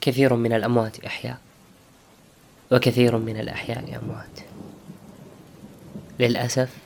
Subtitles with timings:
[0.00, 1.38] كثير من الأموات أحياء.
[2.72, 4.40] وكثير من الأحياء أموات
[6.18, 6.76] للأسف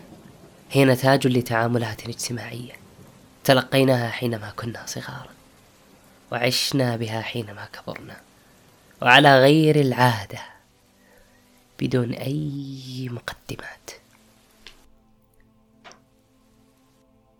[0.70, 2.72] هي نتاج لتعاملات اجتماعية
[3.44, 5.30] تلقيناها حينما كنا صغارا
[6.32, 8.16] وعشنا بها حينما كبرنا
[9.02, 10.38] وعلى غير العادة
[11.80, 13.90] بدون أي مقدمات.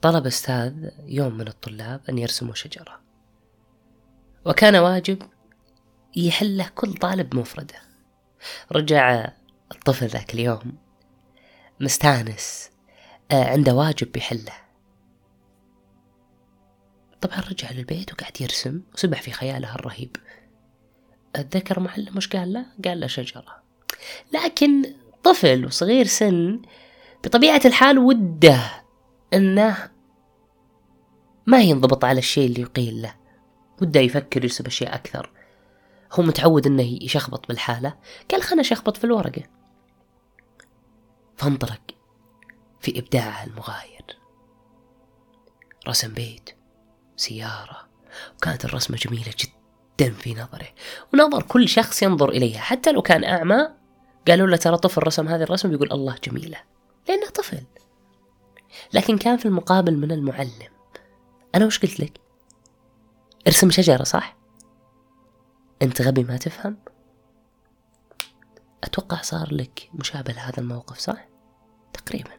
[0.02, 0.72] طلب أستاذ
[1.06, 3.00] يوم من الطلاب أن يرسموا شجرة.
[4.44, 5.22] وكان واجب
[6.16, 7.74] يحله كل طالب مفردة.
[8.72, 9.28] رجع
[9.72, 10.72] الطفل ذاك اليوم
[11.80, 12.70] مستانس
[13.30, 14.52] آه، عنده واجب بيحله.
[17.20, 20.16] طبعا رجع للبيت وقعد يرسم وسبح في خياله الرهيب.
[21.36, 23.62] أتذكر معلم وش قال له؟ قال له شجرة.
[24.32, 26.62] لكن طفل وصغير سن
[27.24, 28.60] بطبيعة الحال وده
[29.34, 29.90] إنه
[31.46, 33.14] ما ينضبط على الشيء اللي يقيل له.
[33.82, 35.30] وده يفكر يرسم أشياء أكثر.
[36.14, 37.94] هو متعود إنه يشخبط بالحالة.
[38.30, 39.42] قال خلنا أشخبط في الورقة.
[41.36, 41.80] فانطلق
[42.80, 44.04] في إبداعه المغاير.
[45.88, 46.50] رسم بيت
[47.16, 47.88] سيارة.
[48.36, 50.68] وكانت الرسمة جميلة جدا في نظره.
[51.14, 52.60] ونظر كل شخص ينظر إليها.
[52.60, 53.68] حتى لو كان أعمى
[54.28, 56.58] قالوا له ترى طفل رسم هذه الرسمة بيقول الله جميلة.
[57.08, 57.62] لأنه طفل.
[58.92, 60.74] لكن كان في المقابل من المعلم.
[61.54, 62.20] أنا وش قلت لك؟
[63.46, 64.43] ارسم شجرة صح؟
[65.84, 66.76] أنت غبي ما تفهم؟
[68.84, 71.28] أتوقع صار لك مشابه لهذا الموقف صح؟
[71.92, 72.30] تقريبا.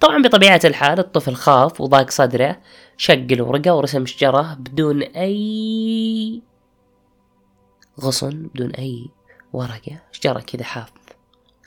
[0.00, 2.60] طبعا بطبيعة الحال الطفل خاف وضاق صدره
[2.96, 6.42] شق الورقة ورسم شجرة بدون أي
[8.00, 9.10] غصن بدون أي
[9.52, 10.02] ورقة.
[10.12, 10.92] شجرة كذا حاف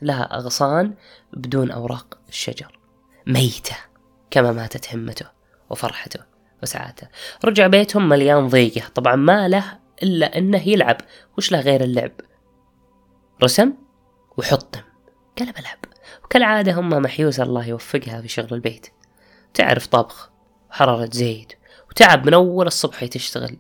[0.02, 0.94] لها أغصان
[1.34, 2.80] بدون أوراق الشجر.
[3.28, 3.76] ميتة
[4.32, 5.26] كما ماتت همته
[5.70, 6.20] وفرحته
[6.64, 7.08] وسعادته.
[7.46, 8.88] رجع بيتهم مليان ضيقة.
[8.88, 10.98] طبعا ما له إلا أنه يلعب.
[11.38, 12.12] وش له غير اللعب؟
[13.44, 13.74] رسم
[14.38, 14.82] وحطم
[15.40, 15.80] قال بلعب
[16.24, 18.88] وكالعادة هم محيوسة الله يوفقها في شغل البيت.
[19.54, 20.32] تعرف طبخ
[20.70, 21.54] وحرارة زيت
[21.90, 23.58] وتعب من أول الصبح تشتغل.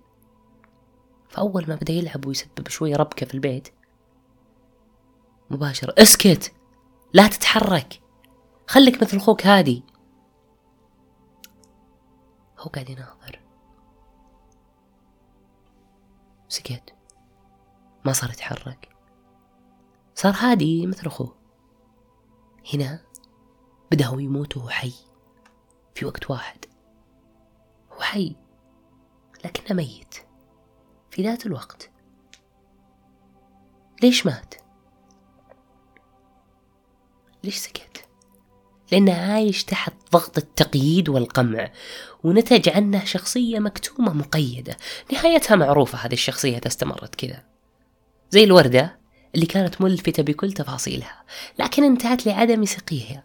[1.29, 3.67] فأول ما بدأ يلعب ويسبب شوي ربكة في البيت
[5.49, 6.53] مباشرة اسكت!
[7.13, 8.01] لا تتحرك!
[8.67, 9.83] خليك مثل أخوك هادي!
[12.59, 13.39] هو قاعد يناظر.
[16.55, 16.95] سكت.
[18.05, 18.95] ما صار يتحرك.
[20.15, 21.35] صار هادي مثل أخوه.
[22.73, 23.05] هنا
[23.91, 24.93] بدأ هو يموت وهو حي.
[25.95, 26.65] في وقت واحد.
[27.91, 28.35] هو حي
[29.45, 30.15] لكنه ميت.
[31.11, 31.91] في ذات الوقت.
[34.03, 34.53] ليش مات؟
[37.43, 38.04] ليش سكت؟
[38.91, 41.71] لأنه عايش تحت ضغط التقييد والقمع
[42.23, 44.77] ونتج عنه شخصية مكتومة مقيدة.
[45.13, 47.43] نهايتها معروفة هذه الشخصية إذا استمرت كذا.
[48.29, 48.99] زي الوردة
[49.35, 51.23] اللي كانت ملفتة بكل تفاصيلها
[51.59, 53.23] لكن انتهت لعدم سقيها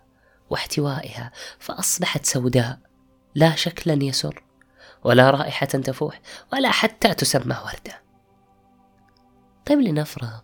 [0.51, 2.79] واحتوائها فأصبحت سوداء
[3.35, 4.43] لا شكلا يسر
[5.05, 6.21] ولا رائحة تفوح
[6.53, 8.03] ولا حتى تسمى وردة.
[9.67, 10.43] طيب لنفرض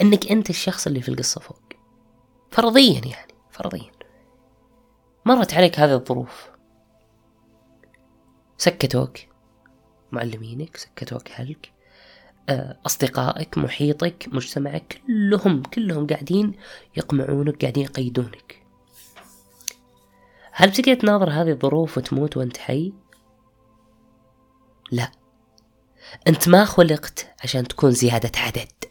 [0.00, 1.62] إنك أنت الشخص اللي في القصة فوق.
[2.50, 3.95] فرضيا يعني فرضيا.
[5.26, 6.50] مرت عليك هذه الظروف.
[8.58, 9.16] سكتوك.
[10.12, 11.72] معلمينك سكتوك أهلك
[12.48, 16.52] آه، أصدقائك محيطك مجتمعك كلهم كلهم قاعدين
[16.96, 18.66] يقمعونك قاعدين يقيدونك.
[20.52, 22.92] هل بتقدر تناظر هذه الظروف وتموت وأنت حي؟
[24.92, 25.12] لا.
[26.28, 28.85] أنت ما خلقت عشان تكون زيادة عدد.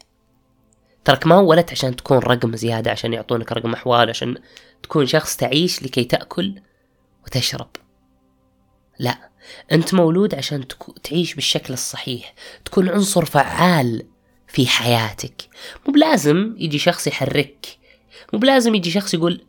[1.06, 4.34] ترك ما ولدت عشان تكون رقم زيادة عشان يعطونك رقم أحوال عشان
[4.82, 6.54] تكون شخص تعيش لكي تأكل
[7.24, 7.68] وتشرب.
[8.98, 9.30] لا
[9.72, 10.64] أنت مولود عشان
[11.04, 12.34] تعيش بالشكل الصحيح
[12.64, 14.06] تكون عنصر فعال
[14.48, 15.48] في حياتك.
[15.86, 17.66] مو بلازم يجي شخص يحرك
[18.32, 19.44] مو بلازم يجي شخص يقول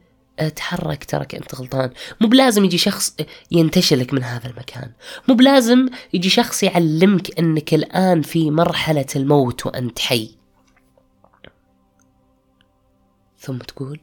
[0.55, 1.91] تحرك ترك أنت غلطان.
[2.21, 3.15] مو بلازم يجي شخص
[3.51, 4.91] ينتشلك من هذا المكان.
[5.27, 10.36] مو بلازم يجي شخص يعلمك أنك الآن في مرحلة الموت وأنت حي.
[13.39, 13.99] ثم تقول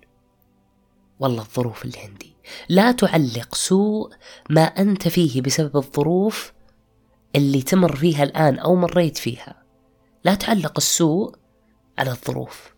[1.20, 2.34] والله الظروف اللي عندي.
[2.68, 4.12] لا تعلق سوء
[4.50, 6.52] ما أنت فيه بسبب الظروف
[7.36, 9.62] اللي تمر فيها الآن أو مريت فيها.
[10.24, 11.34] لا تعلق السوء
[11.98, 12.74] على الظروف.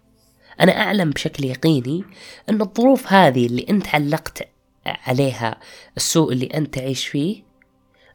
[0.61, 2.05] أنا أعلم بشكل يقيني
[2.50, 4.49] أن الظروف هذه اللي أنت علقت
[4.87, 5.61] عليها
[5.97, 7.43] السوء اللي أنت تعيش فيه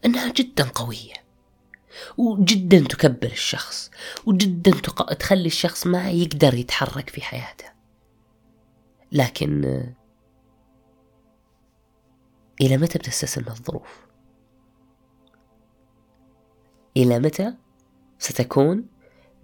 [0.06, 1.14] أنها جدا قوية.
[2.18, 3.92] وجدا تكبر الشخص.
[4.26, 4.72] وجدا
[5.20, 7.81] تخلي الشخص ما يقدر يتحرك في حياته.
[9.12, 9.84] لكن
[12.62, 14.08] إلى متى بتستسلم للظروف؟
[16.98, 17.54] إلى متى
[18.20, 18.86] ستكون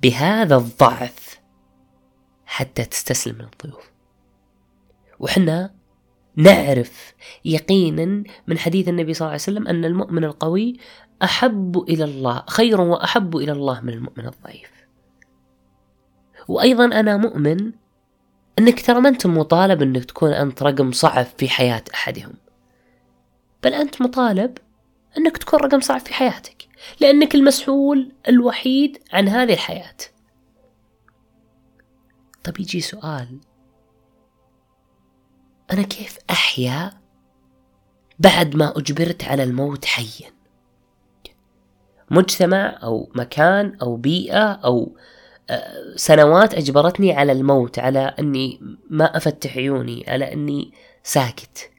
[0.02, 1.42] بهذا الضعف
[2.46, 3.92] حتى تستسلم للضيوف
[5.20, 5.74] وحنا
[6.36, 7.14] نعرف
[7.46, 10.80] يقينا من حديث النبي صلى الله عليه وسلم أن المؤمن القوي
[11.24, 14.72] أحب إلى الله خير وأحب إلى الله من المؤمن الضعيف
[16.48, 17.72] وأيضا أنا مؤمن
[18.60, 22.34] أنك ترى ما أنت مطالب أنك تكون أنت رقم صعب في حياة أحدهم.
[23.64, 24.58] بل أنت مطالب
[25.18, 26.68] أنك تكون رقم صعب في حياتك
[27.02, 29.96] لأنك المسؤول الوحيد عن هذه الحياة.
[32.44, 33.40] طب يجي سؤال.
[35.72, 36.92] أنا كيف أحيا
[38.20, 40.32] بعد ما أجبرت على الموت حيا؟
[42.12, 44.98] مجتمع أو مكان أو بيئة أو
[45.96, 48.60] سنوات أجبرتني على الموت على أني
[48.90, 50.74] ما أفتح عيوني على أني
[51.04, 51.72] ساكت.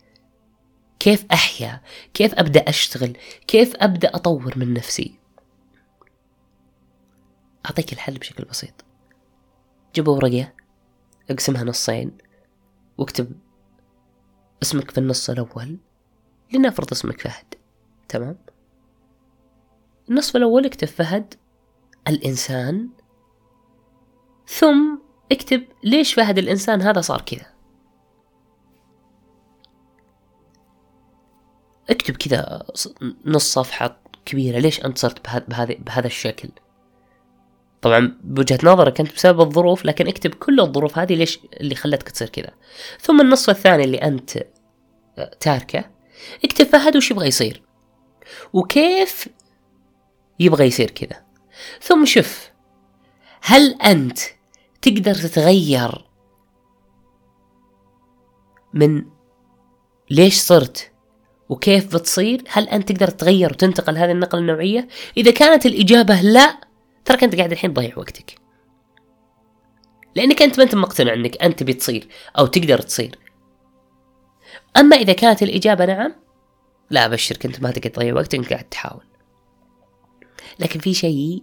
[0.99, 1.83] كيف أحيا؟
[2.15, 3.17] كيف أبدأ أشتغل؟
[3.47, 5.19] كيف أبدأ أطور من نفسي؟
[7.67, 8.85] أعطيك الحل بشكل بسيط.
[9.95, 10.53] جيب ورقة
[11.31, 12.19] اقسمها نصين
[12.99, 13.33] واكتب
[14.63, 15.79] اسمك في النص الأول
[16.53, 17.55] لنفرض اسمك فهد.
[18.09, 18.39] تمام؟
[20.09, 21.35] النصف الأول اكتب فهد
[22.09, 22.89] الإنسان.
[24.49, 24.99] ثم
[25.33, 27.47] اكتب ليش فهد الإنسان هذا صار كذا.
[31.91, 32.67] اكتب كذا
[33.25, 36.49] نص صفحة كبيرة ليش أنت صرت بهذا بهذا الشكل؟
[37.83, 42.29] طبعا بوجهة نظرك أنت بسبب الظروف لكن اكتب كل الظروف هذه ليش اللي خلتك تصير
[42.29, 42.51] كذا.
[43.01, 44.37] ثم النصف الثاني اللي أنت
[45.19, 45.91] آه، تاركه
[46.45, 47.63] اكتب فهد وش يبغى يصير؟
[48.53, 49.29] وكيف
[50.41, 51.25] يبغى يصير كذا؟
[51.81, 52.51] ثم شوف
[53.43, 54.19] هل أنت
[54.83, 56.05] تقدر تتغير.
[58.75, 59.05] من
[60.11, 60.93] ليش صرت
[61.49, 66.61] وكيف بتصير؟ هل أنت تقدر تغير وتنتقل هذه النقلة النوعية؟ إذا كانت الإجابة لا
[67.05, 68.35] تراك أنت قاعد الحين تضيع وقتك.
[70.17, 72.09] لأنك أنت ما أنت مقتنع أنك أنت بتصير
[72.39, 73.19] أو تقدر تصير.
[74.77, 76.15] أما إذا كانت الإجابة نعم
[76.91, 79.05] لا أبشرك أنت ما تقدر تضيع وقتك قاعد تحاول.
[80.59, 81.43] لكن في شيء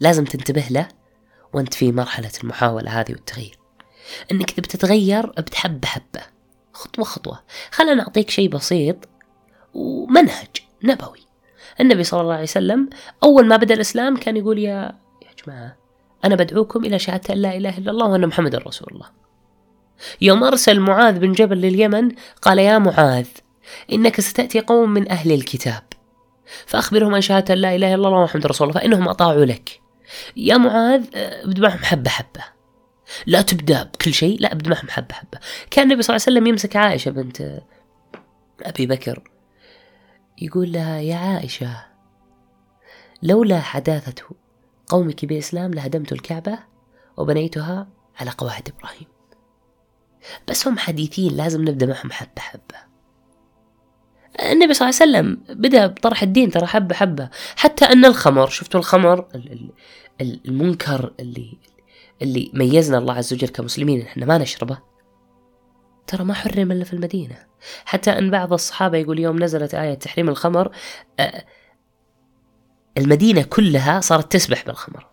[0.00, 0.88] لازم تنتبه له
[1.56, 3.58] وانت في مرحلة المحاولة هذه والتغيير.
[4.32, 6.20] انك تبي تتغير بتحبة حبة.
[6.72, 7.40] خطوة خطوة.
[7.70, 8.96] خلنا نعطيك شيء بسيط
[9.74, 10.48] ومنهج
[10.84, 11.26] نبوي.
[11.80, 12.90] النبي صلى الله عليه وسلم
[13.22, 15.76] أول ما بدأ الإسلام كان يقول يا يا جماعة
[16.24, 19.06] أنا بدعوكم إلى شهادة أن لا إله إلا الله وأن محمد رسول الله.
[20.20, 22.10] يوم أرسل معاذ بن جبل لليمن
[22.42, 23.26] قال يا معاذ
[23.92, 25.82] إنك ستأتي قوم من أهل الكتاب
[26.66, 29.85] فأخبرهم أن شهادة لا إله إلا الله ومحمد رسول الله فإنهم أطاعوا لك.
[30.36, 32.44] يا معاذ ابدأ معهم حبة حبة.
[33.26, 35.38] لا تبدأ بكل شيء لا ابدأ معهم حبة حبة.
[35.70, 37.62] كان النبي صلى الله عليه وسلم يمسك عائشة بنت
[38.62, 39.30] أبي بكر
[40.42, 41.84] يقول لها يا عائشة
[43.22, 44.24] لولا حداثة
[44.88, 46.58] قومك بإسلام لهدمت الكعبة
[47.16, 47.88] وبنيتها
[48.20, 49.08] على قواعد إبراهيم.
[50.48, 52.95] بس هم حديثين لازم نبدأ معهم حبة حبة.
[54.42, 57.30] النبي صلى الله عليه وسلم بدأ بطرح الدين ترى حبة حبة.
[57.56, 59.26] حتى أن الخمر شفتوا الخمر؟
[60.20, 61.58] المنكر اللي
[62.22, 64.78] اللي ميزنا الله عز وجل كمسلمين إحنا ما نشربه.
[66.06, 67.36] ترى ما حرم إلا في المدينة.
[67.84, 70.70] حتى أن بعض الصحابة يقول يوم نزلت آية تحريم الخمر
[72.98, 75.06] المدينة كلها صارت تسبح بالخمر.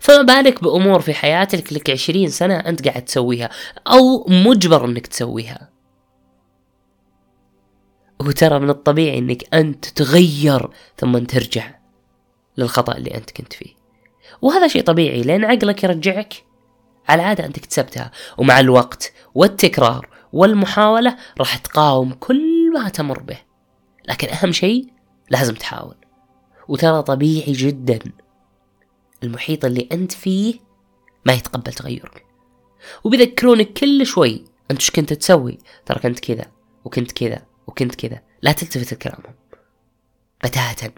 [0.00, 3.50] فما بالك بأمور في حياتك لك عشرين سنة أنت قاعد تسويها
[3.86, 5.70] أو مجبر إنك تسويها.
[8.26, 11.74] وترى من الطبيعي إنك أنت تتغير ثم ترجع
[12.56, 13.74] للخطأ اللي أنت كنت فيه.
[14.42, 16.34] وهذا شيء طبيعي لأن عقلك يرجعك.
[17.08, 23.38] على عادة أنت كتسبتها ومع الوقت والتكرار والمحاولة راح تقاوم كل ما تمر به.
[24.08, 24.86] لكن أهم شيء
[25.30, 25.96] لازم تحاول.
[26.68, 27.98] وترى طبيعي جدا
[29.22, 30.54] المحيط اللي أنت فيه
[31.26, 32.24] ما يتقبل تغيرك.
[33.04, 36.46] وبيذكرونك كل شوي أنت إيش كنت تسوي؟ ترى كنت كذا
[36.84, 37.53] وكنت كذا.
[37.66, 38.22] وكنت كذا.
[38.42, 39.34] لا تلتفت لكلامهم.
[40.44, 40.92] بتاتا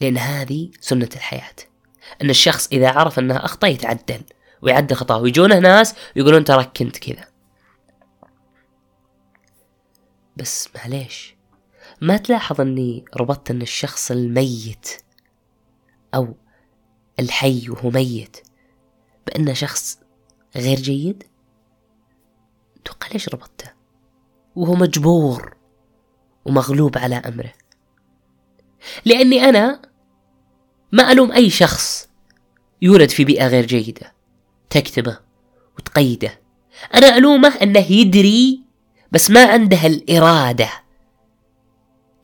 [0.00, 1.54] لأن هذه سنة الحياة.
[2.22, 4.22] أن الشخص إذا عرف أنه أخطأ يتعدل
[4.62, 5.18] ويعدل خطأه.
[5.18, 7.28] ويجونه ناس يقولون تراك كنت كذا.
[10.36, 11.36] بس معليش.
[12.00, 14.88] ما تلاحظ أني ربطت أن الشخص الميت
[16.14, 16.34] أو
[17.20, 18.36] الحي وهو ميت
[19.26, 19.98] بأنه شخص
[20.56, 21.22] غير جيد؟
[22.84, 23.75] توقع ليش ربطته؟
[24.56, 25.56] وهو مجبور
[26.44, 27.52] ومغلوب على أمره.
[29.04, 29.82] لأني أنا
[30.92, 32.08] ما ألوم أي شخص
[32.82, 34.12] يولد في بيئة غير جيدة
[34.70, 35.20] تكتمه
[35.78, 36.40] وتقيده.
[36.94, 38.62] أنا ألومه أنه يدري
[39.12, 40.70] بس ما عنده الإرادة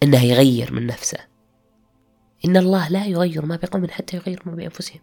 [0.02, 1.18] أنه يغير من نفسه.
[2.44, 5.00] إن الله لا يغير ما بقوم حتى يغير ما بأنفسهم.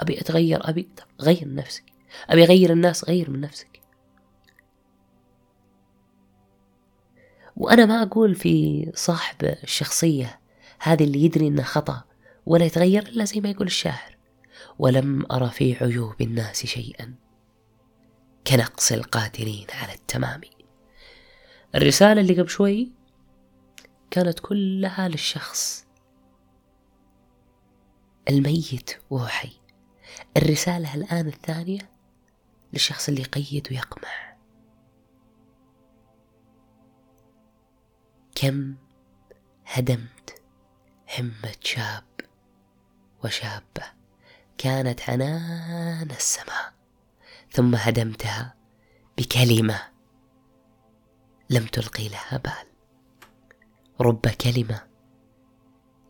[0.00, 0.88] أبي أتغير أبي
[1.20, 1.84] غير نفسك
[2.30, 3.71] أبي أغير الناس غير من نفسك
[7.56, 10.40] وأنا ما أقول في صاحب الشخصية
[10.78, 12.04] هذه اللي يدري إنه خطأ
[12.46, 14.16] ولا يتغير إلا زي ما يقول الشاعر.
[14.78, 17.14] ولم أرى في عيوب الناس شيئا.
[18.46, 20.40] كنقص القادرين على التمام.
[21.74, 22.92] الرسالة اللي قبل شوي
[24.10, 25.86] كانت كلها للشخص.
[28.30, 29.52] الميت وهو حي.
[30.36, 31.90] الرسالة الآن الثانية
[32.72, 34.31] للشخص اللي يقيد ويقمع.
[38.34, 38.74] كم
[39.66, 40.42] هدمت
[41.18, 42.04] همة شاب
[43.24, 43.84] وشابة
[44.58, 46.72] كانت عنان السماء
[47.50, 48.54] ثم هدمتها
[49.18, 49.92] بكلمة
[51.50, 52.72] لم تلقي لها بال.
[54.00, 54.88] رب كلمة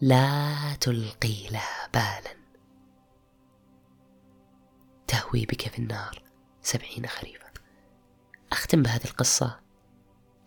[0.00, 2.37] لا تلقي لها بالا.
[5.07, 6.23] تهوي بك في النار
[6.62, 7.52] سبعين خريفا.
[8.52, 9.61] أختم بهذه القصة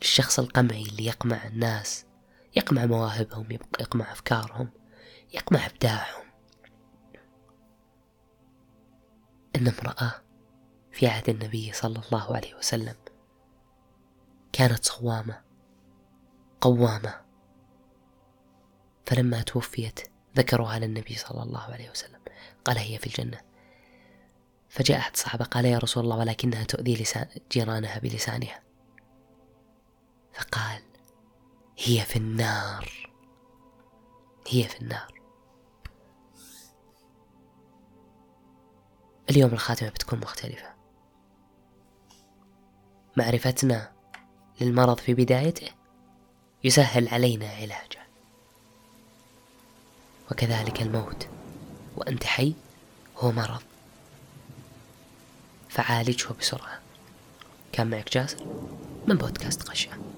[0.06, 2.06] للشخص القمعي اللي يقمع الناس
[2.56, 3.48] يقمع مواهبهم
[3.80, 4.70] يقمع أفكارهم
[5.34, 6.26] يقمع إبداعهم.
[9.56, 10.22] إن امرأة
[10.92, 12.96] في عهد النبي صلى الله عليه وسلم
[14.54, 15.42] كانت صوامة
[16.62, 17.22] قوامة.
[19.06, 20.00] فلما توفيت
[20.38, 22.20] ذكروها للنبي صلى الله عليه وسلم.
[22.66, 23.42] قال هي في الجنة.
[24.70, 28.65] فجاء أحد الصحابة قال يا رسول الله ولكنها تؤذي لسان جيرانها بلسانها.
[30.36, 30.82] فقال
[31.78, 33.10] هي في النار.
[34.48, 35.22] هي في النار.
[39.30, 40.74] اليوم الخاتمة بتكون مختلفة.
[43.18, 43.92] معرفتنا
[44.62, 45.72] للمرض في بدايته
[46.64, 48.08] يسهل علينا علاجه.
[50.32, 51.28] وكذلك الموت.
[51.96, 52.54] وأنت حي
[53.18, 53.64] هو مرض.
[55.70, 56.82] فعالجه بسرعة.
[57.72, 58.46] كان معك جاسر
[59.08, 60.15] من بودكاست قشة